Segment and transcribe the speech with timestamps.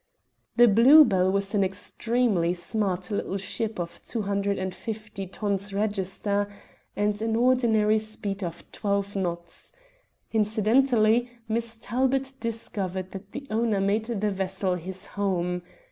[0.55, 6.49] The Blue Bell was an extremely smart little ship of 250 tons register,
[6.95, 9.71] and an ordinary speed of twelve knots.
[10.31, 15.61] Incidentally Miss Talbot discovered that the owner made the vessel his home.